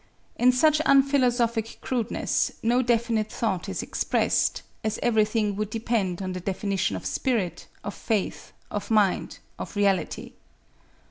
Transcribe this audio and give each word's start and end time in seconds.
In 0.35 0.51
such 0.51 0.81
unphilosophic 0.83 1.77
crudeness, 1.81 2.53
no 2.63 2.81
definite 2.81 3.31
thought 3.31 3.69
is 3.69 3.83
expressed, 3.83 4.63
as 4.83 4.97
everything 5.03 5.55
would 5.55 5.69
depend 5.69 6.23
on 6.23 6.33
the 6.33 6.39
definition 6.39 6.95
of 6.95 7.05
spirit, 7.05 7.67
of 7.83 7.93
faith, 7.93 8.51
of 8.71 8.89
mind, 8.89 9.37
of 9.59 9.75
reality. 9.75 10.33